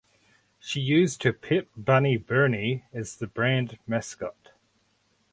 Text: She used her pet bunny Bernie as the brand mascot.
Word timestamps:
She 0.57 0.79
used 0.79 1.21
her 1.21 1.31
pet 1.31 1.67
bunny 1.77 2.17
Bernie 2.17 2.85
as 2.91 3.17
the 3.17 3.27
brand 3.27 3.77
mascot. 3.85 4.49